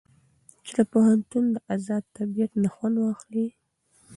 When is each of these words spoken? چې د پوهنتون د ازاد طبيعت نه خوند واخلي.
چې 0.65 0.71
د 0.77 0.79
پوهنتون 0.91 1.45
د 1.51 1.55
ازاد 1.73 2.03
طبيعت 2.17 2.51
نه 2.63 2.69
خوند 2.75 2.95
واخلي. 2.99 3.47